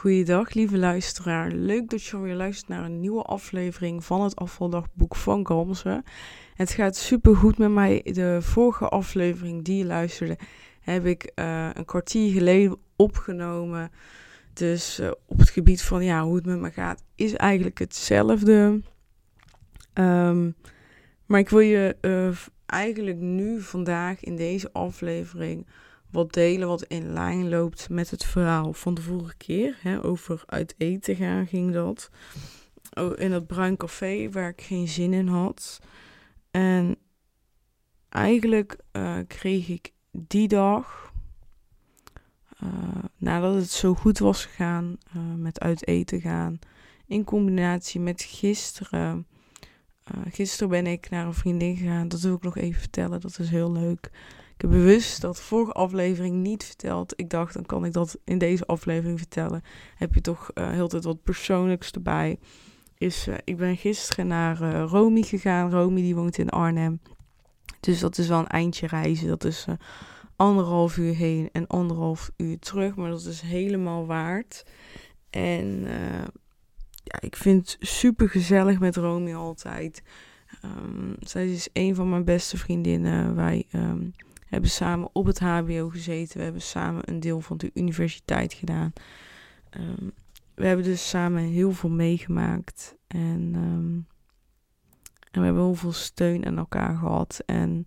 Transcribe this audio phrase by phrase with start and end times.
[0.00, 1.50] Goeiedag, lieve luisteraar.
[1.50, 6.02] Leuk dat je weer luistert naar een nieuwe aflevering van het afvaldagboek van Gamse.
[6.54, 8.02] Het gaat super goed met mij.
[8.12, 10.38] De vorige aflevering die je luisterde,
[10.80, 13.90] heb ik uh, een kwartier geleden opgenomen.
[14.52, 18.80] Dus uh, op het gebied van ja, hoe het met me gaat, is eigenlijk hetzelfde.
[19.94, 20.54] Um,
[21.26, 22.36] maar ik wil je uh,
[22.66, 25.66] eigenlijk nu vandaag in deze aflevering
[26.10, 29.76] wat delen wat in lijn loopt met het verhaal van de vorige keer.
[29.80, 32.10] Hè, over uit eten gaan ging dat.
[32.94, 35.80] Oh, in dat bruin café waar ik geen zin in had.
[36.50, 36.96] En
[38.08, 41.12] eigenlijk uh, kreeg ik die dag,
[42.62, 42.68] uh,
[43.16, 46.58] nadat het zo goed was gegaan uh, met uit eten gaan,
[47.06, 49.26] in combinatie met gisteren.
[50.30, 52.08] gisteren ben ik naar een vriendin gegaan.
[52.08, 53.20] Dat wil ik nog even vertellen.
[53.20, 54.10] Dat is heel leuk.
[54.60, 57.12] Ik heb bewust dat vorige aflevering niet verteld.
[57.16, 59.62] Ik dacht, dan kan ik dat in deze aflevering vertellen.
[59.94, 62.38] Heb je toch uh, heel tijd wat persoonlijks erbij.
[62.98, 65.70] Is, uh, ik ben gisteren naar uh, Romy gegaan.
[65.70, 67.00] Romy die woont in Arnhem.
[67.80, 69.28] Dus dat is wel een eindje reizen.
[69.28, 69.64] Dat is
[70.36, 72.94] anderhalf uur heen en anderhalf uur terug.
[72.94, 74.64] Maar dat is helemaal waard.
[75.30, 75.86] En
[77.04, 80.02] ja, ik vind het super gezellig met Romy altijd.
[80.64, 83.34] Um, zij is een van mijn beste vriendinnen.
[83.34, 83.64] Wij...
[83.72, 84.12] Um,
[84.50, 86.38] hebben samen op het HBO gezeten.
[86.38, 88.92] We hebben samen een deel van de universiteit gedaan.
[89.78, 90.12] Um,
[90.54, 92.96] we hebben dus samen heel veel meegemaakt.
[93.06, 94.06] En, um,
[95.30, 97.42] en we hebben heel veel steun aan elkaar gehad.
[97.46, 97.86] En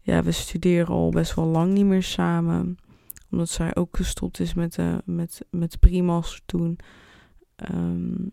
[0.00, 2.76] ja, we studeren al best wel lang niet meer samen.
[3.30, 6.78] Omdat zij ook gestopt is met de, met, met de primaster toen.
[7.70, 8.32] Um,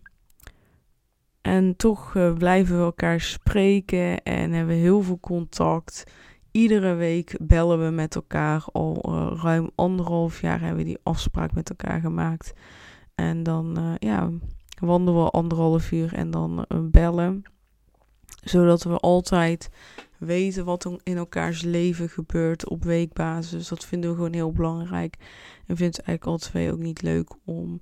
[1.42, 6.04] en toch uh, blijven we elkaar spreken en hebben heel veel contact
[6.52, 8.66] iedere week bellen we met elkaar.
[8.72, 12.54] Al uh, ruim anderhalf jaar hebben we die afspraak met elkaar gemaakt.
[13.16, 14.30] En dan uh, ja,
[14.80, 17.44] wandelen we anderhalf uur en dan uh, bellen.
[18.44, 19.70] Zodat we altijd
[20.18, 23.68] weten wat er in elkaars leven gebeurt op weekbasis.
[23.68, 25.16] Dat vinden we gewoon heel belangrijk.
[25.66, 27.82] En vinden het eigenlijk alle twee ook niet leuk om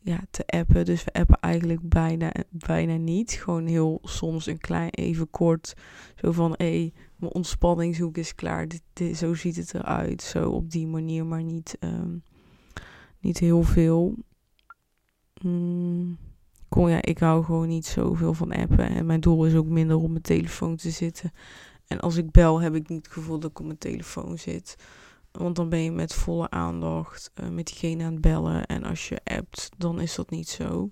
[0.00, 0.84] ja, te appen.
[0.84, 3.32] Dus we appen eigenlijk bijna, bijna niet.
[3.32, 5.74] Gewoon heel soms een klein, even kort.
[6.16, 8.66] Zo van, hé, hey, mijn ontspanningshoek is klaar.
[8.68, 10.22] Dit, zo ziet het eruit.
[10.22, 12.22] Zo op die manier, maar niet, um,
[13.20, 14.14] niet heel veel.
[15.42, 16.18] Mm,
[16.68, 18.88] kom, ja, ik hou gewoon niet zoveel van appen.
[18.88, 21.32] En mijn doel is ook minder op mijn telefoon te zitten.
[21.86, 24.76] En als ik bel, heb ik niet het gevoel dat ik op mijn telefoon zit.
[25.32, 28.66] Want dan ben je met volle aandacht uh, met diegene aan het bellen.
[28.66, 30.90] En als je appt, dan is dat niet zo.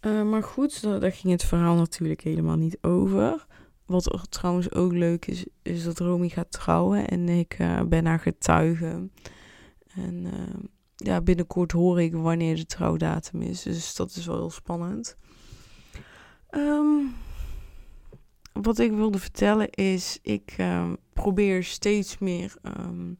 [0.00, 3.46] Uh, maar goed, daar ging het verhaal natuurlijk helemaal niet over.
[3.86, 8.20] Wat trouwens ook leuk is, is dat Romy gaat trouwen en ik uh, ben haar
[8.20, 9.08] getuige.
[9.94, 10.26] En
[10.96, 13.62] ja, binnenkort hoor ik wanneer de trouwdatum is.
[13.62, 15.16] Dus dat is wel heel spannend.
[16.50, 17.14] Um,
[18.52, 23.18] wat ik wilde vertellen is, ik um, probeer steeds meer um,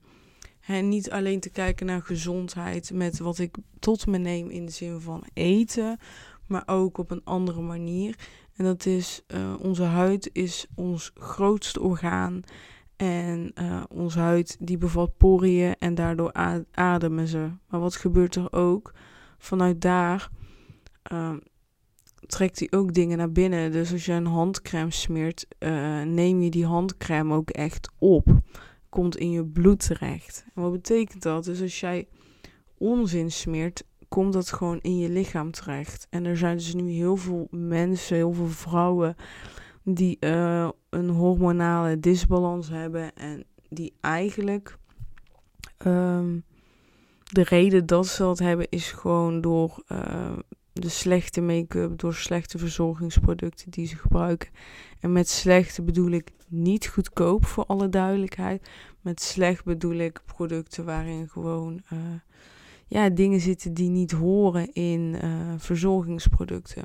[0.61, 4.73] hè, niet alleen te kijken naar gezondheid met wat ik tot me neem in de
[4.73, 5.99] zin van eten,
[6.47, 8.19] maar ook op een andere manier.
[8.57, 12.43] En dat is, uh, onze huid is ons grootste orgaan.
[12.97, 16.33] En uh, onze huid die bevat poriën en daardoor
[16.71, 17.51] ademen ze.
[17.69, 18.93] Maar wat gebeurt er ook?
[19.39, 20.31] Vanuit daar
[21.13, 21.37] uh,
[22.27, 23.73] trekt hij ook dingen naar binnen.
[23.73, 28.41] Dus als je een handcrème smeert, uh, neem je die handcrème ook echt op.
[28.89, 30.45] Komt in je bloed terecht.
[30.55, 31.45] En wat betekent dat?
[31.45, 32.09] Dus als jij
[32.79, 36.07] onzin smeert, komt dat gewoon in je lichaam terecht.
[36.11, 39.17] En er zijn dus nu heel veel mensen, heel veel vrouwen
[39.83, 44.79] die uh, een hormonale disbalans hebben en die eigenlijk
[45.87, 46.45] um,
[47.23, 50.33] de reden dat ze dat hebben is gewoon door uh,
[50.73, 54.51] de slechte make-up, door slechte verzorgingsproducten die ze gebruiken.
[55.01, 58.69] En met slechte bedoel ik niet goedkoop voor alle duidelijkheid.
[59.01, 61.99] Met slecht bedoel ik producten waarin gewoon uh,
[62.95, 66.85] ja, dingen zitten die niet horen in uh, verzorgingsproducten.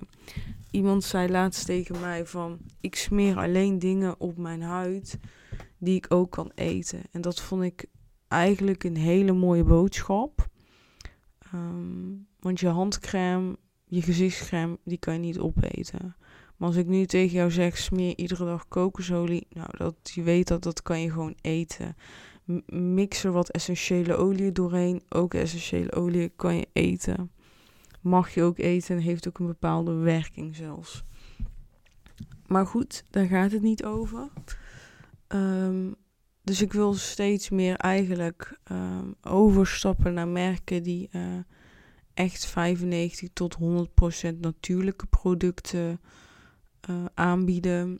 [0.71, 5.19] Iemand zei laatst tegen mij van ik smeer alleen dingen op mijn huid
[5.77, 7.01] die ik ook kan eten.
[7.11, 7.85] En dat vond ik
[8.27, 10.47] eigenlijk een hele mooie boodschap.
[11.53, 16.15] Um, want je handcrème je gezichtscrème, die kan je niet opeten.
[16.57, 19.47] Maar als ik nu tegen jou zeg, smeer iedere dag kokosolie.
[19.50, 21.95] Nou, dat, je weet dat, dat kan je gewoon eten.
[22.65, 25.01] Mix er wat essentiële olie doorheen.
[25.09, 27.31] Ook essentiële olie kan je eten.
[28.01, 31.03] Mag je ook eten en heeft ook een bepaalde werking zelfs.
[32.47, 34.29] Maar goed, daar gaat het niet over.
[35.27, 35.95] Um,
[36.43, 41.21] dus ik wil steeds meer eigenlijk ehm, overstappen naar merken die uh,
[42.13, 43.57] echt 95 tot
[44.33, 46.01] 100% natuurlijke producten
[46.89, 47.99] uh, aanbieden.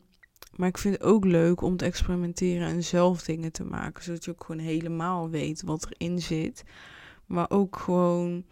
[0.60, 4.02] Maar ik vind het ook leuk om te experimenteren en zelf dingen te maken.
[4.02, 6.64] Zodat je ook gewoon helemaal weet wat erin zit.
[7.26, 8.44] Maar ook gewoon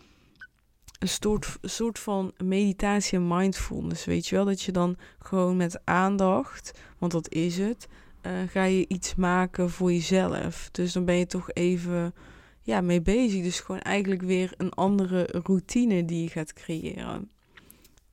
[0.99, 4.05] een soort, soort van meditatie en mindfulness.
[4.05, 4.45] Weet je wel?
[4.45, 7.89] Dat je dan gewoon met aandacht, want dat is het,
[8.23, 10.69] uh, ga je iets maken voor jezelf.
[10.73, 12.15] Dus dan ben je toch even
[12.63, 13.43] ja, mee bezig.
[13.43, 17.31] Dus gewoon eigenlijk weer een andere routine die je gaat creëren.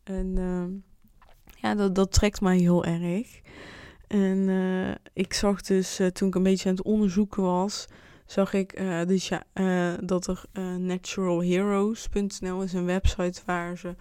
[0.04, 0.66] En uh,
[1.62, 3.44] ja, dat, dat trekt mij heel erg.
[4.08, 7.86] En uh, ik zag dus uh, toen ik een beetje aan het onderzoeken was,
[8.26, 9.44] zag ik uh, dus ja,
[10.02, 10.44] dat er
[10.80, 13.96] naturalheroes.nl is een website waar ze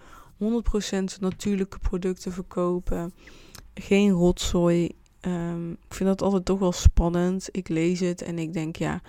[1.15, 3.13] 100% natuurlijke producten verkopen.
[3.73, 4.91] Geen rotzooi.
[5.21, 7.47] Um, ik vind dat altijd toch wel spannend.
[7.51, 9.01] Ik lees het en ik denk ja,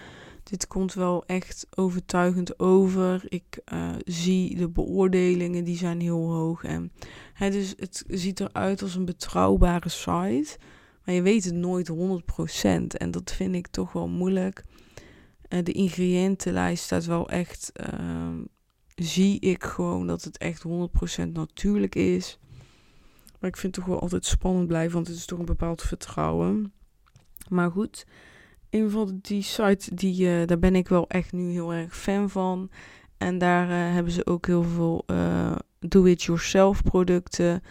[0.43, 3.23] dit komt wel echt overtuigend over.
[3.29, 3.59] Ik
[4.05, 6.65] zie de beoordelingen, die zijn heel hoog.
[6.65, 6.93] En
[7.33, 10.59] hè, dus het ziet eruit als een betrouwbare site.
[11.07, 11.95] Maar je weet het nooit 100%.
[12.87, 14.65] En dat vind ik toch wel moeilijk.
[15.49, 17.73] Uh, de ingrediëntenlijst staat wel echt.
[17.93, 18.29] Uh,
[18.95, 20.65] zie ik gewoon dat het echt
[21.23, 22.39] 100% natuurlijk is.
[23.41, 25.83] Maar ik vind het toch wel altijd spannend blijven, want het is toch een bepaald
[25.83, 26.73] vertrouwen.
[27.49, 28.07] Maar goed,
[28.71, 31.97] in ieder geval die site, die, uh, daar ben ik wel echt nu heel erg
[31.97, 32.71] fan van.
[33.19, 35.05] En daar uh, hebben ze ook heel veel
[35.79, 37.63] do-it-yourself producten.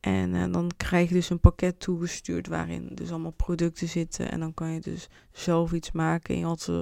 [0.00, 4.30] En uh, dan krijg je dus een pakket toegestuurd waarin dus allemaal producten zitten.
[4.30, 6.34] En dan kan je dus zelf iets maken.
[6.34, 6.80] En je had uh,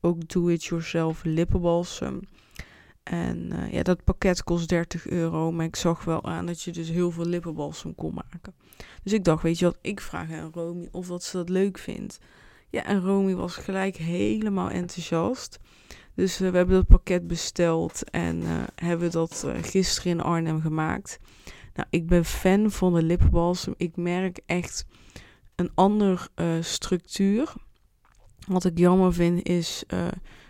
[0.00, 2.20] ook do-it-yourself lippenbalsem.
[3.02, 5.52] En uh, ja, dat pakket kost 30 euro.
[5.52, 8.54] Maar ik zag wel aan dat je dus heel veel lippenbalsem kon maken.
[9.02, 11.78] Dus ik dacht, weet je wat, ik vraag aan Romy of dat ze dat leuk
[11.78, 12.18] vindt.
[12.68, 15.58] Ja, en Romy was gelijk helemaal enthousiast.
[16.14, 18.42] Dus we hebben dat pakket besteld en
[18.74, 21.18] hebben dat gisteren in Arnhem gemaakt.
[21.80, 23.74] Nou, ik ben fan van de lippenbalsem.
[23.76, 24.86] Ik merk echt
[25.54, 27.52] een andere uh, structuur.
[28.46, 30.06] Wat ik jammer vind is, uh,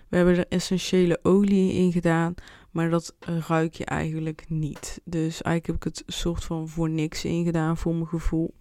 [0.09, 2.35] we hebben er essentiële olie in gedaan,
[2.71, 3.17] maar dat
[3.49, 5.01] ruik je eigenlijk niet.
[5.05, 8.55] Dus eigenlijk heb ik het soort van voor niks in gedaan, voor mijn gevoel.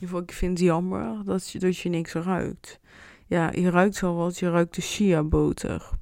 [0.00, 2.80] Ik vind het jammer dat je, dat je niks ruikt.
[3.26, 5.97] Ja, je ruikt wel wat, je ruikt de shea boter.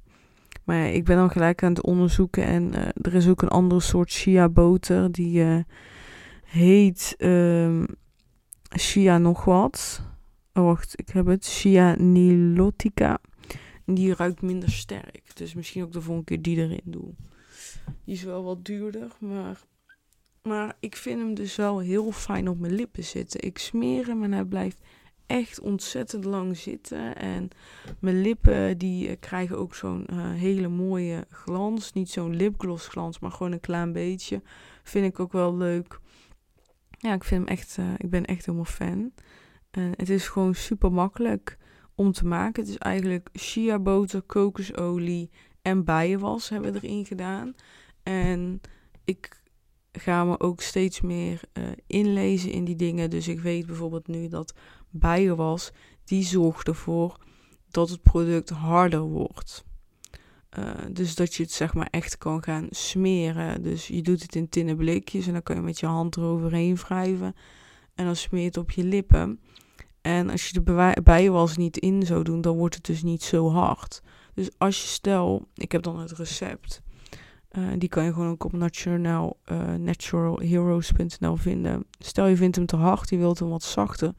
[0.67, 3.81] Maar ik ben dan gelijk aan het onderzoeken en uh, er is ook een andere
[3.81, 5.59] soort shea boter die uh,
[6.45, 7.87] heet um,
[8.79, 10.03] shea nog wat.
[10.53, 11.47] Oh wacht, ik heb het.
[11.47, 13.19] Shea nilotica.
[13.85, 15.37] Die ruikt minder sterk.
[15.37, 17.15] Dus misschien ook de volgende keer die erin doe.
[18.05, 19.61] Die is wel wat duurder, maar,
[20.43, 23.43] maar ik vind hem dus wel heel fijn op mijn lippen zitten.
[23.43, 24.81] Ik smeer hem en hij blijft
[25.27, 27.17] echt ontzettend lang zitten.
[27.17, 27.49] En
[28.01, 31.93] mijn lippen die uh, krijgen ook zo'n uh, hele mooie glans.
[31.93, 34.43] Niet zo'n lipgloss glans, maar gewoon een klein beetje.
[34.83, 36.01] Vind ik ook wel leuk.
[36.91, 39.13] Ja, ik vind hem echt, uh, ik ben echt helemaal fan.
[39.71, 41.59] En het is gewoon super makkelijk
[41.95, 42.63] om te maken.
[42.63, 45.31] Het is eigenlijk shea boter, kokosolie
[45.63, 47.55] en bijenwas hebben we erin gedaan.
[48.03, 48.61] En
[49.05, 49.43] ik
[49.93, 51.41] ga me ook steeds meer
[51.87, 53.11] inlezen in die dingen.
[53.11, 54.55] Dus ik weet bijvoorbeeld nu dat
[54.97, 55.73] bijenwas,
[56.05, 57.19] die zorgt ervoor
[57.71, 59.65] dat het product harder wordt.
[60.59, 63.63] Uh, dus dat je het zeg maar echt kan gaan smeren.
[63.63, 66.77] Dus je doet het in tinnen blikjes en dan kan je met je hand eroverheen
[66.77, 67.35] wrijven.
[67.95, 69.41] En dan smeer je het op je lippen.
[70.01, 73.51] En als je de bijenwas niet in zou doen, dan wordt het dus niet zo
[73.51, 74.03] hard.
[74.35, 76.83] Dus als je stel, ik heb dan het recept.
[77.59, 81.85] Uh, die kan je gewoon ook op national, uh, naturalheroes.nl vinden.
[81.99, 84.15] Stel je vindt hem te hard, je wilt hem wat zachter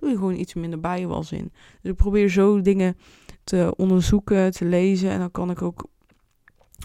[0.00, 1.52] doe je gewoon iets minder bijenwas in.
[1.82, 2.96] Dus ik probeer zo dingen
[3.44, 5.10] te onderzoeken, te lezen.
[5.10, 5.88] En dan kan ik ook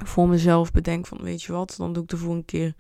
[0.04, 2.76] voor mezelf bedenken van, weet je wat, dan doe ik de volgende keer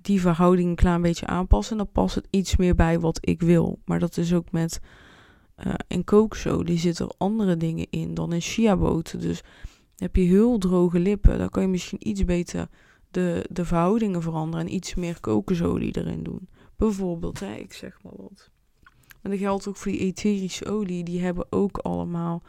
[0.00, 1.78] die verhouding een klein beetje aanpassen.
[1.78, 3.78] En dan past het iets meer bij wat ik wil.
[3.84, 4.80] Maar dat is ook met
[5.66, 6.04] uh, in
[6.64, 9.20] die zitten er andere dingen in dan in chiaboten.
[9.20, 9.42] Dus
[9.96, 12.68] heb je heel droge lippen, dan kan je misschien iets beter
[13.10, 16.48] de, de verhoudingen veranderen en iets meer kokosolie erin doen.
[16.76, 18.50] Bijvoorbeeld, hè, ik zeg maar wat.
[19.28, 21.04] En dat geldt ook voor die etherische olie.
[21.04, 22.42] Die hebben ook allemaal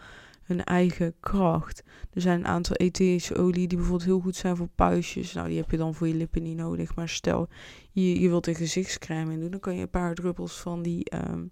[0.43, 1.83] hun eigen kracht.
[2.13, 5.33] Er zijn een aantal etherische olie die bijvoorbeeld heel goed zijn voor puistjes.
[5.33, 6.95] Nou, die heb je dan voor je lippen niet nodig.
[6.95, 7.47] Maar stel,
[7.91, 9.51] je, je wilt een gezichtscrème in doen.
[9.51, 11.51] Dan kan je een paar druppels van die um,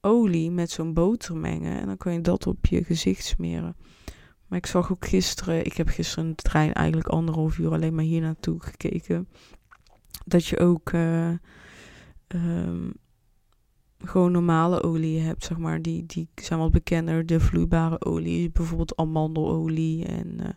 [0.00, 1.80] olie met zo'n boter mengen.
[1.80, 3.76] En dan kan je dat op je gezicht smeren.
[4.46, 8.04] Maar ik zag ook gisteren, ik heb gisteren de trein eigenlijk anderhalf uur alleen maar
[8.04, 9.28] hier naartoe gekeken.
[10.24, 10.92] Dat je ook...
[10.92, 11.32] Uh,
[12.28, 12.92] um,
[14.04, 15.82] gewoon normale olie hebt, zeg maar.
[15.82, 17.26] Die, die zijn wat bekender.
[17.26, 20.48] De vloeibare olie, bijvoorbeeld amandelolie en eh,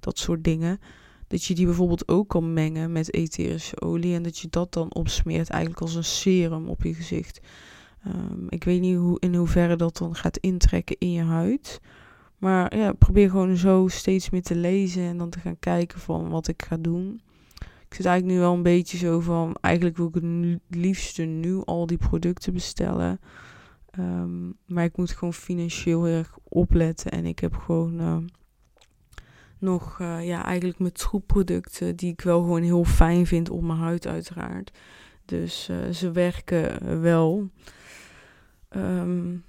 [0.00, 0.80] dat soort dingen.
[1.26, 4.14] Dat je die bijvoorbeeld ook kan mengen met etherische olie.
[4.14, 7.40] En dat je dat dan opsmeert eigenlijk als een serum op je gezicht.
[8.04, 11.80] Ehm, ik weet niet hoe, in hoeverre dat dan gaat intrekken in je huid.
[12.38, 16.28] Maar ja, probeer gewoon zo steeds meer te lezen en dan te gaan kijken van
[16.28, 17.20] wat ik ga doen.
[17.92, 21.64] Ik zit eigenlijk nu wel een beetje zo van, eigenlijk wil ik het liefste nu
[21.64, 23.20] al die producten bestellen.
[23.90, 27.10] Ehm, maar ik moet gewoon financieel heel erg opletten.
[27.10, 28.16] En ik heb gewoon uh,
[29.58, 33.78] nog, uh, ja, eigenlijk mijn troepproducten die ik wel gewoon heel fijn vind op mijn
[33.78, 34.78] huid uiteraard.
[35.24, 37.50] Dus uh, ze werken wel.
[38.76, 39.44] Um,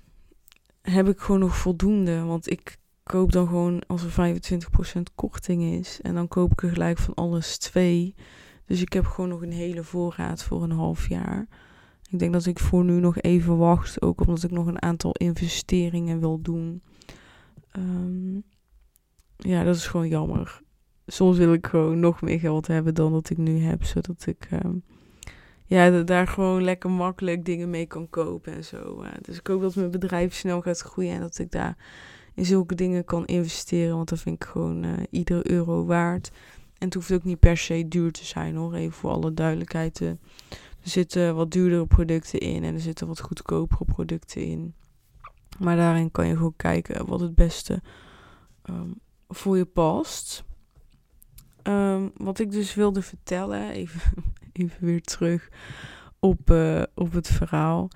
[0.82, 2.24] heb ik gewoon nog voldoende.
[2.24, 4.36] Want ik koop dan gewoon als er
[5.00, 6.00] 25% korting is.
[6.02, 8.16] En dan koop ik er gelijk van alles twee.
[8.66, 11.48] Dus ik heb gewoon nog een hele voorraad voor een half jaar.
[12.10, 14.02] Ik denk dat ik voor nu nog even wacht.
[14.02, 16.82] Ook omdat ik nog een aantal investeringen wil doen.
[17.78, 18.44] Um,
[19.38, 20.62] ja, dat is gewoon jammer.
[21.06, 23.84] Soms wil ik gewoon nog meer geld hebben dan dat ik nu heb.
[23.84, 24.84] Zodat ik um,
[25.66, 29.04] ja, daar gewoon lekker makkelijk dingen mee kan kopen en zo.
[29.04, 31.14] Uh, dus ik hoop dat mijn bedrijf snel gaat groeien.
[31.14, 31.78] En dat ik daar
[32.34, 33.96] in zulke dingen kan investeren.
[33.96, 36.32] Want dat vind ik gewoon uh, iedere euro waard.
[36.78, 38.74] En het hoeft ook niet per se duur te zijn hoor.
[38.74, 40.00] Even voor alle duidelijkheid.
[40.00, 40.10] Uh,
[40.84, 44.74] er zitten wat duurdere producten in en er zitten wat goedkopere producten in.
[45.60, 47.82] Maar daarin kan je gewoon kijken wat het beste
[48.70, 50.44] um, voor je past.
[51.64, 54.02] Um, wat ik dus wilde vertellen, even,
[54.54, 55.50] even weer terug
[56.20, 57.90] op, uh, op het verhaal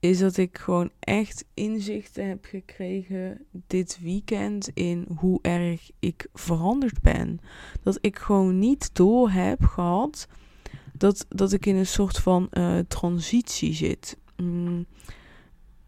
[0.00, 7.00] is dat ik gewoon echt inzichten heb gekregen dit weekend in hoe erg ik veranderd
[7.00, 7.38] ben.
[7.82, 10.28] Dat ik gewoon niet door heb gehad
[10.92, 14.16] dat, dat ik in een soort van uh, transitie zit.
[14.36, 14.86] Mm.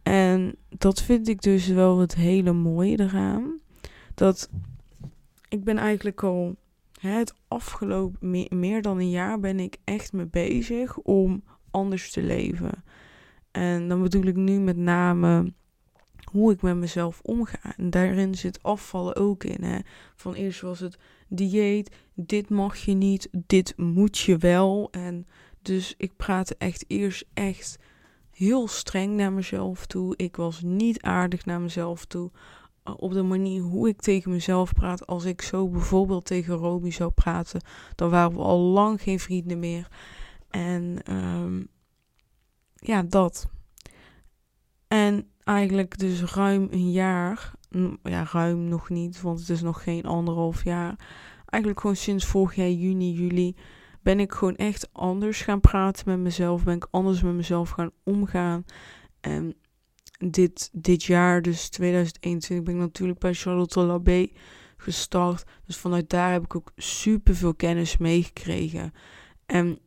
[0.02, 3.60] En dat vind ik dus wel het hele mooie eraan.
[4.14, 4.50] Dat
[5.48, 6.56] ik ben eigenlijk al
[7.00, 12.22] hè, het afgelopen meer dan een jaar ben ik echt mee bezig om anders te
[12.22, 12.84] leven.
[13.52, 15.52] En dan bedoel ik nu met name
[16.24, 17.74] hoe ik met mezelf omga.
[17.76, 19.64] En daarin zit afvallen ook in.
[19.64, 19.78] Hè?
[20.14, 24.88] Van eerst was het dieet, dit mag je niet, dit moet je wel.
[24.90, 25.26] En
[25.62, 27.78] dus ik praatte echt eerst echt
[28.30, 30.16] heel streng naar mezelf toe.
[30.16, 32.30] Ik was niet aardig naar mezelf toe.
[32.82, 35.06] Eh, op de manier hoe ik tegen mezelf praat.
[35.06, 37.60] Als ik zo bijvoorbeeld tegen Romy zou praten,
[37.94, 39.88] dan waren we al lang geen vrienden meer.
[40.50, 41.68] En um,
[42.82, 43.48] ja, dat.
[44.88, 47.52] En eigenlijk dus ruim een jaar,
[48.02, 50.96] ja, ruim nog niet, want het is nog geen anderhalf jaar.
[51.46, 53.56] Eigenlijk gewoon sinds vorig jaar juni, juli
[54.02, 56.64] ben ik gewoon echt anders gaan praten met mezelf.
[56.64, 58.64] Ben ik anders met mezelf gaan omgaan.
[59.20, 59.54] En
[60.18, 64.28] dit, dit jaar, dus 2021, ben ik natuurlijk bij Charlotte Labé
[64.76, 65.44] gestart.
[65.66, 68.92] Dus vanuit daar heb ik ook super veel kennis meegekregen.
[69.46, 69.78] En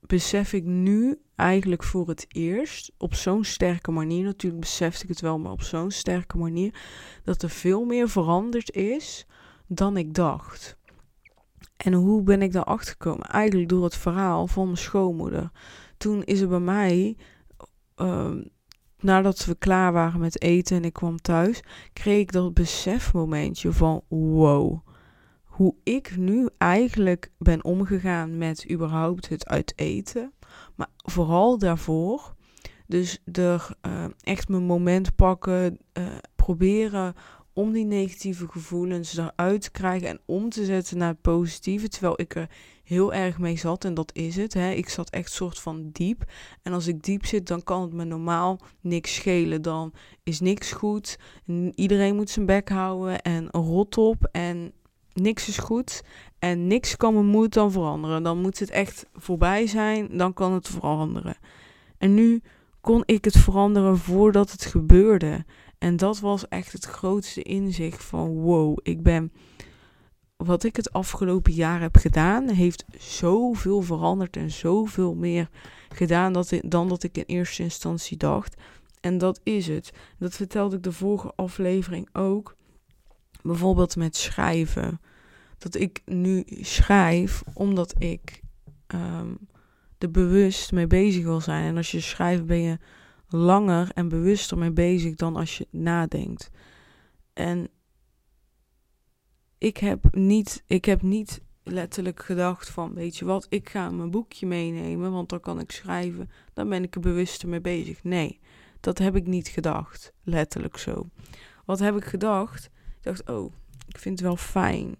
[0.00, 5.20] besef ik nu eigenlijk voor het eerst op zo'n sterke manier, natuurlijk besefte ik het
[5.20, 6.74] wel, maar op zo'n sterke manier,
[7.24, 9.26] dat er veel meer veranderd is
[9.66, 10.78] dan ik dacht.
[11.76, 13.26] En hoe ben ik daarachter gekomen?
[13.26, 15.50] Eigenlijk door het verhaal van mijn schoonmoeder.
[15.96, 17.16] Toen is er bij mij,
[17.96, 18.34] uh,
[18.98, 24.02] nadat we klaar waren met eten en ik kwam thuis, kreeg ik dat besefmomentje van
[24.08, 24.88] wow.
[25.50, 30.32] Hoe ik nu eigenlijk ben omgegaan met überhaupt het uit eten
[30.74, 32.34] maar vooral daarvoor,
[32.86, 37.14] dus er uh, echt mijn moment pakken, uh, proberen
[37.52, 41.88] om die negatieve gevoelens eruit te krijgen en om te zetten naar het positieve.
[41.88, 42.48] Terwijl ik er
[42.82, 44.54] heel erg mee zat en dat is het.
[44.54, 44.70] Hè.
[44.70, 46.24] Ik zat echt soort van diep.
[46.62, 49.62] En als ik diep zit, dan kan het me normaal niks schelen.
[49.62, 49.92] Dan
[50.22, 51.18] is niks goed.
[51.74, 54.28] Iedereen moet zijn bek houden en rot op.
[54.32, 54.72] En
[55.20, 56.02] niks is goed
[56.38, 58.22] en niks kan mijn moed dan veranderen.
[58.22, 61.36] Dan moet het echt voorbij zijn, dan kan het veranderen.
[61.98, 62.42] En nu
[62.80, 65.44] kon ik het veranderen voordat het gebeurde.
[65.78, 69.32] En dat was echt het grootste inzicht van wow, ik ben
[70.36, 75.48] wat ik het afgelopen jaar heb gedaan, heeft zoveel veranderd en zoveel meer
[75.88, 78.56] gedaan dan dat ik in eerste instantie dacht.
[79.00, 79.92] En dat is het.
[80.18, 82.56] Dat vertelde ik de vorige aflevering ook.
[83.42, 85.00] Bijvoorbeeld met schrijven
[85.60, 88.40] dat ik nu schrijf omdat ik
[88.94, 89.38] um,
[89.98, 91.64] er bewust mee bezig wil zijn.
[91.64, 92.78] En als je schrijft ben je
[93.28, 96.50] langer en bewuster mee bezig dan als je nadenkt.
[97.32, 97.68] En
[99.58, 104.10] ik heb niet, ik heb niet letterlijk gedacht van, weet je wat, ik ga mijn
[104.10, 106.30] boekje meenemen, want dan kan ik schrijven.
[106.52, 108.02] Dan ben ik er bewust mee bezig.
[108.02, 108.40] Nee,
[108.80, 111.08] dat heb ik niet gedacht, letterlijk zo.
[111.64, 112.64] Wat heb ik gedacht?
[112.96, 113.52] Ik dacht, oh,
[113.88, 114.96] ik vind het wel fijn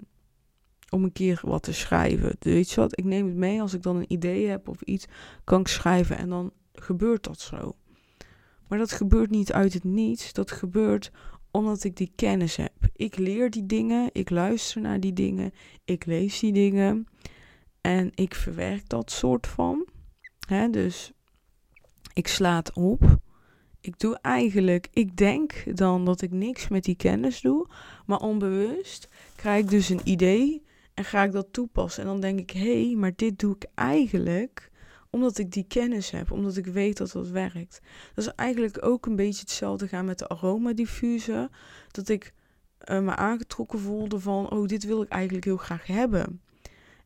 [0.91, 2.37] om een keer wat te schrijven.
[2.39, 5.07] Weet je wat, ik neem het mee als ik dan een idee heb of iets,
[5.45, 7.77] kan schrijven en dan gebeurt dat zo.
[8.69, 11.11] Maar dat gebeurt niet uit het niets, dat gebeurt
[11.51, 12.73] omdat ik die kennis heb.
[12.93, 15.53] Ik leer die dingen, ik luister naar die dingen,
[15.85, 17.07] ik lees die dingen
[17.81, 19.87] en ik verwerk dat soort van.
[20.71, 21.13] Dus
[22.13, 23.19] ik sla op.
[23.81, 27.69] Ik doe eigenlijk, ik denk dan dat ik niks met die kennis doe,
[28.07, 30.63] maar onbewust krijg ik dus een idee
[31.01, 32.03] en ga ik dat toepassen.
[32.03, 34.71] En dan denk ik, hé, hey, maar dit doe ik eigenlijk
[35.11, 37.81] omdat ik die kennis heb, omdat ik weet dat dat werkt.
[38.15, 41.49] Dat is eigenlijk ook een beetje hetzelfde gaan met de aromadiffuser.
[41.91, 42.33] Dat ik
[42.91, 46.41] uh, me aangetrokken voelde van, oh, dit wil ik eigenlijk heel graag hebben.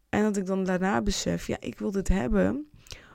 [0.09, 2.69] En dat ik dan daarna besef, ja, ik wil dit hebben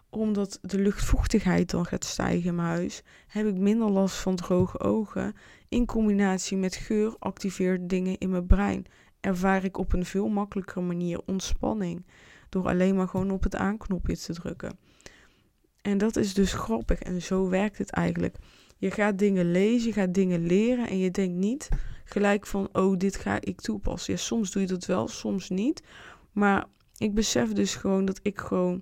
[0.09, 4.79] omdat de luchtvochtigheid dan gaat stijgen in mijn huis, heb ik minder last van droge
[4.79, 5.33] ogen.
[5.67, 8.85] In combinatie met geur activeert dingen in mijn brein.
[9.19, 12.05] Ervaar ik op een veel makkelijkere manier ontspanning.
[12.49, 14.77] Door alleen maar gewoon op het aanknopje te drukken.
[15.81, 18.35] En dat is dus grappig en zo werkt het eigenlijk.
[18.77, 21.69] Je gaat dingen lezen, je gaat dingen leren en je denkt niet
[22.03, 24.13] gelijk van, oh, dit ga ik toepassen.
[24.13, 25.83] Ja, soms doe je dat wel, soms niet.
[26.31, 26.65] Maar
[26.97, 28.81] ik besef dus gewoon dat ik gewoon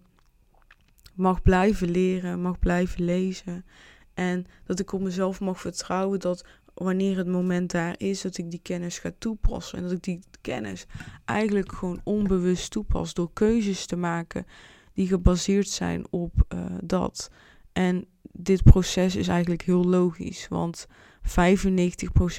[1.15, 3.65] mag blijven leren, mag blijven lezen.
[4.13, 6.45] En dat ik op mezelf mag vertrouwen dat
[6.77, 9.77] wanneer het moment daar is, dat ik die kennis ga toepassen.
[9.77, 10.85] En dat ik die kennis
[11.25, 14.45] eigenlijk gewoon onbewust toepas door keuzes te maken
[14.93, 17.29] die gebaseerd zijn op uh, dat.
[17.73, 20.91] En dit proces is eigenlijk heel logisch, want 95%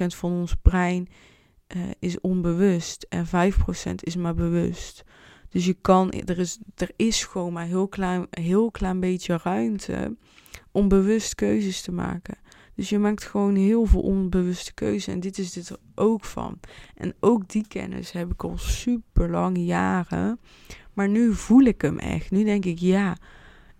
[0.06, 1.08] van ons brein
[1.76, 3.30] uh, is onbewust en 5%
[3.94, 5.04] is maar bewust.
[5.48, 10.16] Dus je kan, er is, er is gewoon maar heel klein, heel klein beetje ruimte
[10.72, 12.38] om bewust keuzes te maken.
[12.78, 15.14] Dus je maakt gewoon heel veel onbewuste keuzes.
[15.14, 16.58] En dit is dit er ook van.
[16.94, 20.40] En ook die kennis heb ik al super lang jaren.
[20.92, 22.30] Maar nu voel ik hem echt.
[22.30, 23.16] Nu denk ik, ja,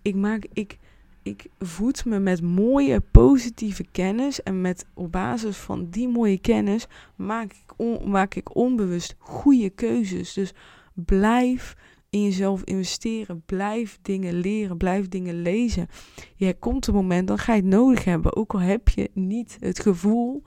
[0.01, 0.45] ik maak.
[0.53, 0.77] Ik,
[1.23, 4.43] ik voed me met mooie, positieve kennis.
[4.43, 9.69] En met op basis van die mooie kennis maak ik, on, maak ik onbewust goede
[9.69, 10.33] keuzes.
[10.33, 10.53] Dus
[10.93, 11.75] blijf
[12.09, 13.43] in jezelf investeren.
[13.45, 15.87] Blijf dingen leren, blijf dingen lezen.
[16.35, 18.35] Je komt een moment, dan ga je het nodig hebben.
[18.35, 20.43] Ook al heb je niet het gevoel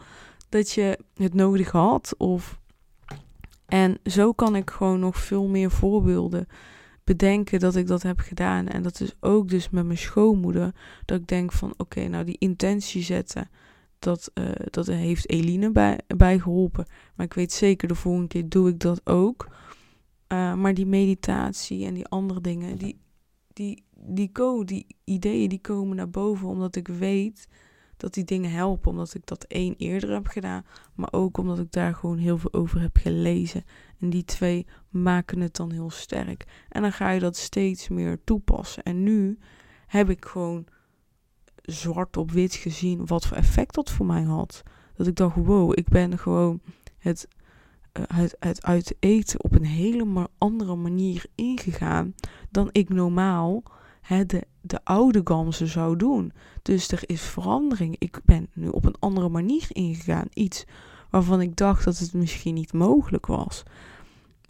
[0.49, 2.15] dat je het nodig had.
[2.19, 2.61] Of...
[3.67, 6.47] En zo kan ik gewoon nog veel meer voorbeelden
[7.05, 8.69] bedenken dat ik dat heb gedaan.
[8.69, 10.75] En dat is ook dus met mijn schoonmoeder.
[11.05, 13.51] Dat ik denk van oké, nou die intentie zetten.
[13.99, 16.87] Dat, uh, dat heeft Eline bij, bij geholpen.
[17.15, 19.49] Maar ik weet zeker, de volgende keer doe ik dat ook.
[20.33, 23.01] Uh, maar die meditatie en die andere dingen, die,
[23.53, 24.33] die, die,
[24.65, 27.49] die ideeën die komen naar boven omdat ik weet
[28.03, 28.91] dat die dingen helpen.
[28.91, 30.65] Omdat ik dat één eerder heb gedaan,
[30.95, 33.65] maar ook omdat ik daar gewoon heel veel over heb gelezen.
[33.99, 36.45] En die twee maken het dan heel sterk.
[36.69, 38.83] En dan ga je dat steeds meer toepassen.
[38.83, 39.39] En nu
[39.87, 40.67] heb ik gewoon
[41.63, 44.63] zwart op wit gezien wat voor effect dat voor mij had.
[44.95, 46.61] Dat ik dacht, wow, ik ben gewoon
[46.99, 47.29] het
[47.93, 52.15] het, het uit eten op een hele andere manier ingegaan
[52.51, 53.63] dan ik normaal
[54.01, 56.33] hè, de, de oude gamsen zou doen.
[56.63, 57.97] Dus er is verandering.
[57.99, 60.27] Ik ben nu op een andere manier ingegaan.
[60.33, 60.65] Iets
[61.11, 63.63] waarvan ik dacht dat het misschien niet mogelijk was.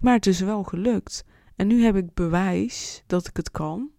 [0.01, 1.25] Maar het is wel gelukt.
[1.57, 3.91] En nu heb ik bewijs dat ik het kan.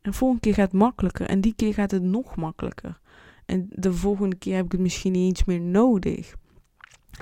[0.00, 1.26] En volgende keer gaat het makkelijker.
[1.26, 3.00] En die keer gaat het nog makkelijker.
[3.46, 6.34] En de volgende keer heb ik het misschien niet eens meer nodig.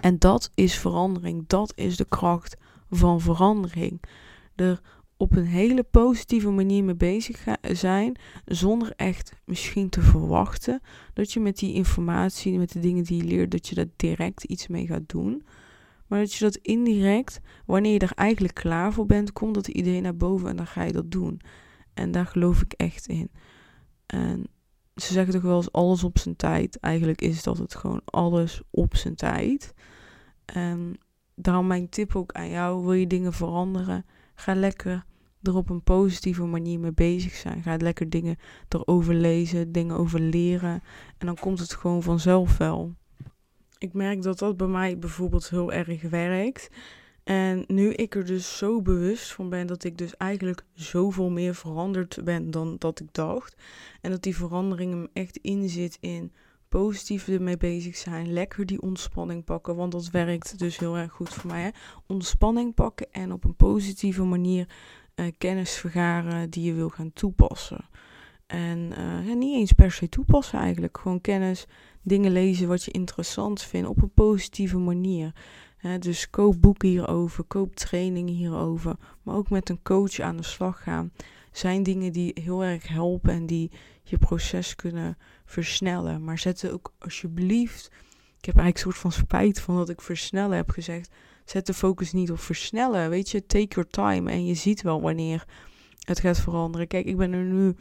[0.00, 1.44] En dat is verandering.
[1.46, 2.56] Dat is de kracht
[2.90, 4.02] van verandering.
[4.54, 4.80] Er
[5.16, 10.80] op een hele positieve manier mee bezig zijn, zonder echt misschien te verwachten
[11.12, 14.44] dat je met die informatie, met de dingen die je leert, dat je daar direct
[14.44, 15.42] iets mee gaat doen.
[16.06, 20.00] Maar dat je dat indirect, wanneer je er eigenlijk klaar voor bent, komt dat idee
[20.00, 21.40] naar boven en dan ga je dat doen.
[21.94, 23.30] En daar geloof ik echt in.
[24.06, 24.46] En
[24.96, 26.80] ze zeggen toch wel eens alles op zijn tijd.
[26.80, 29.74] Eigenlijk is dat het gewoon alles op zijn tijd.
[30.44, 30.98] En
[31.34, 32.82] daarom mijn tip ook aan jou.
[32.82, 34.04] Wil je dingen veranderen?
[34.34, 35.04] Ga lekker
[35.42, 37.62] er op een positieve manier mee bezig zijn.
[37.62, 38.36] Ga lekker dingen
[38.68, 40.82] erover lezen, dingen over leren.
[41.18, 42.94] En dan komt het gewoon vanzelf wel.
[43.78, 46.68] Ik merk dat dat bij mij bijvoorbeeld heel erg werkt.
[47.26, 51.54] En nu ik er dus zo bewust van ben dat ik dus eigenlijk zoveel meer
[51.54, 53.56] veranderd ben dan dat ik dacht.
[54.00, 56.32] En dat die verandering hem echt inzit in
[56.68, 58.32] positief ermee bezig zijn.
[58.32, 61.62] Lekker die ontspanning pakken, want dat werkt dus heel erg goed voor mij.
[61.62, 61.70] Hè?
[62.06, 64.68] Ontspanning pakken en op een positieve manier
[65.14, 67.88] uh, kennis vergaren die je wil gaan toepassen.
[68.46, 68.92] En
[69.24, 70.98] ja, niet eens per se toepassen eigenlijk.
[70.98, 71.66] Gewoon kennis,
[72.02, 75.32] dingen lezen wat je interessant vindt op een positieve manier.
[75.98, 78.96] Dus koop boeken hierover, koop trainingen hierover.
[79.22, 81.12] Maar ook met een coach aan de slag gaan.
[81.52, 83.70] Zijn dingen die heel erg helpen en die
[84.02, 86.24] je proces kunnen versnellen.
[86.24, 87.86] Maar zet er ook alsjeblieft.
[88.38, 91.10] Ik heb eigenlijk een soort van spijt van dat ik versnellen heb gezegd.
[91.44, 93.10] Zet de focus niet op versnellen.
[93.10, 94.30] Weet je, take your time.
[94.30, 95.44] En je ziet wel wanneer
[96.04, 96.86] het gaat veranderen.
[96.86, 97.74] Kijk, ik ben er nu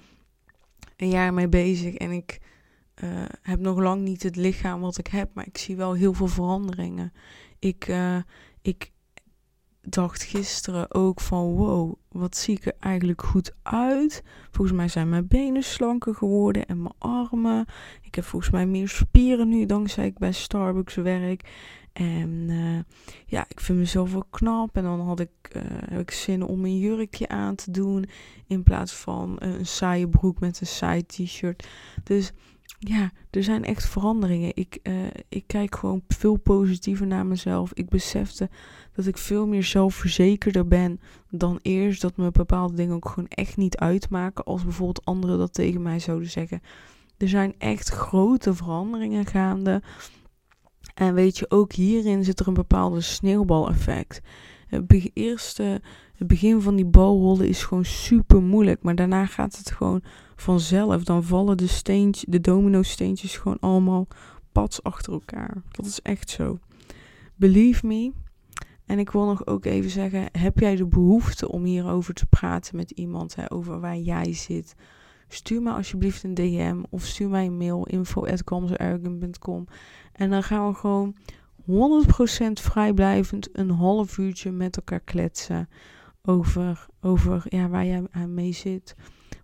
[0.97, 2.39] een jaar mee bezig en ik
[3.03, 6.13] uh, heb nog lang niet het lichaam wat ik heb, maar ik zie wel heel
[6.13, 7.13] veel veranderingen.
[7.59, 8.17] Ik, uh,
[8.61, 8.91] ik
[9.81, 14.23] dacht gisteren ook van wow, wat zie ik er eigenlijk goed uit.
[14.51, 17.65] Volgens mij zijn mijn benen slanker geworden en mijn armen.
[18.01, 21.49] Ik heb volgens mij meer spieren nu dankzij ik bij Starbucks werk.
[21.93, 22.79] En uh,
[23.25, 24.75] ja, ik vind mezelf wel knap.
[24.77, 28.05] En dan had ik, uh, heb ik zin om een jurkje aan te doen.
[28.47, 31.67] In plaats van een saaie broek met een saai t-shirt.
[32.03, 32.31] Dus
[32.79, 34.51] ja, er zijn echt veranderingen.
[34.53, 34.93] Ik, uh,
[35.29, 37.71] ik kijk gewoon veel positiever naar mezelf.
[37.73, 38.49] Ik besefte
[38.93, 40.99] dat ik veel meer zelfverzekerder ben
[41.29, 42.01] dan eerst.
[42.01, 44.43] Dat me bepaalde dingen ook gewoon echt niet uitmaken.
[44.43, 46.61] Als bijvoorbeeld anderen dat tegen mij zouden zeggen.
[47.17, 49.81] Er zijn echt grote veranderingen gaande.
[50.93, 54.21] En weet je, ook hierin zit er een bepaalde sneeuwbaleffect.
[54.67, 55.81] Het eerste,
[56.15, 58.83] het begin van die balrollen is gewoon super moeilijk.
[58.83, 60.03] Maar daarna gaat het gewoon
[60.35, 61.03] vanzelf.
[61.03, 64.07] Dan vallen de, steentjes, de domino steentjes gewoon allemaal
[64.51, 65.61] pads achter elkaar.
[65.71, 66.59] Dat is echt zo.
[67.35, 68.11] Believe me.
[68.85, 72.75] En ik wil nog ook even zeggen, heb jij de behoefte om hierover te praten
[72.75, 74.75] met iemand, hè, over waar jij zit?
[75.27, 79.67] Stuur me alsjeblieft een DM of stuur mij een mail info@comserarrogant.com
[80.11, 81.15] en dan gaan we gewoon
[81.65, 85.69] 100% vrijblijvend een half uurtje met elkaar kletsen
[86.25, 88.95] over, over ja, waar jij aan mee zit.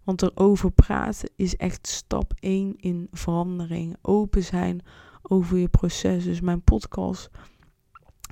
[0.04, 3.96] Want erover praten is echt stap 1 in verandering.
[4.02, 4.82] Open zijn
[5.22, 6.24] over je proces.
[6.24, 7.30] Dus mijn podcast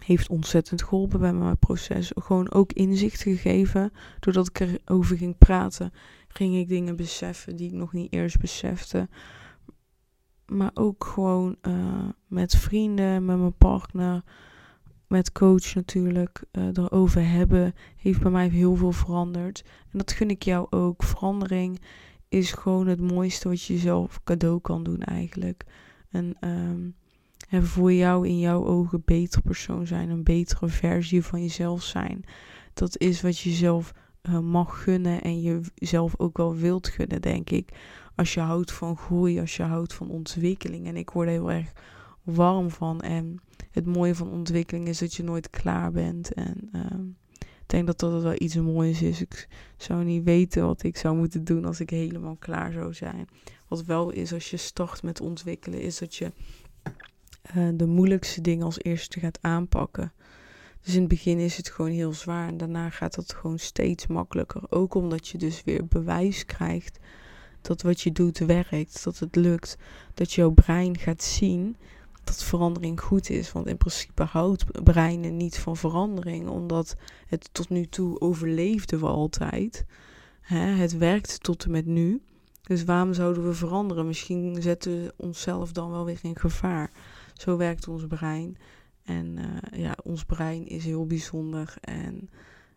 [0.04, 2.12] heeft ontzettend geholpen bij mijn proces.
[2.16, 3.92] Gewoon ook inzicht gegeven.
[4.20, 5.92] Doordat ik erover ging praten,
[6.28, 9.10] ging ik dingen beseffen die ik nog niet eerst besefte.
[10.46, 14.24] Maar ook gewoon uh, met vrienden, met mijn partner,
[15.10, 19.64] met coach natuurlijk, uh, erover hebben, heeft bij mij heel veel veranderd.
[19.92, 21.04] En dat gun ik jou ook.
[21.04, 21.80] Verandering
[22.28, 25.66] is gewoon het mooiste wat je jezelf cadeau kan doen eigenlijk.
[26.10, 26.36] En,
[27.50, 32.24] en voor jou in jouw ogen beter persoon zijn, een betere versie van jezelf zijn.
[32.74, 33.94] Dat is wat je zelf
[34.24, 37.70] uh, mag gunnen en jezelf ook wel wilt gunnen, denk ik.
[38.16, 40.88] Als je houdt van groei, als je houdt van ontwikkeling.
[40.88, 41.72] En ik word er heel erg
[42.24, 43.02] warm van.
[43.02, 43.40] En
[43.72, 46.34] het mooie van ontwikkeling is dat je nooit klaar bent.
[46.34, 46.82] En uh,
[47.40, 49.22] ik denk dat dat wel iets moois is.
[49.22, 53.28] Ik zou niet weten wat ik zou moeten doen als ik helemaal klaar zou zijn.
[53.68, 56.32] Wat wel is als je start met ontwikkelen, is dat je
[57.56, 60.14] uh, de moeilijkste dingen als eerste gaat aanpakken.
[60.82, 64.08] Dus in het begin is het gewoon heel zwaar en daarna gaat het gewoon steeds
[64.08, 64.62] makkelijker.
[64.70, 67.00] Ook omdat je dus weer bewijs krijgt
[67.62, 69.78] dat wat je doet werkt, dat het lukt,
[70.14, 71.78] dat jouw brein gaat zien
[72.30, 73.52] dat verandering goed is.
[73.52, 76.96] Want in principe houdt breinen niet van verandering, omdat
[77.28, 79.86] het tot nu toe overleefden we altijd.
[80.42, 80.60] Hè?
[80.60, 82.22] Het werkt tot en met nu.
[82.62, 84.08] Dus waarom zouden we veranderen?
[84.08, 86.92] Misschien zetten we onszelf dan wel weer in gevaar.
[87.34, 88.58] Zo werkt ons brein.
[89.04, 91.74] En uh, ja, ons brein is heel bijzonder.
[91.82, 92.30] En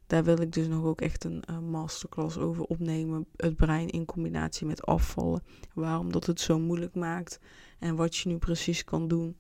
[0.07, 3.27] daar wil ik dus nog ook echt een masterclass over opnemen.
[3.37, 5.43] Het brein in combinatie met afvallen.
[5.75, 7.41] Waarom dat het zo moeilijk maakt.
[7.79, 9.37] En wat je nu precies kan doen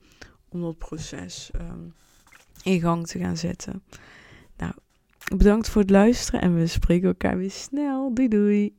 [0.49, 1.95] om dat proces um,
[2.63, 3.83] in gang te gaan zetten.
[4.57, 4.73] Nou,
[5.37, 8.15] bedankt voor het luisteren en we spreken elkaar weer snel.
[8.15, 8.77] Doei doei!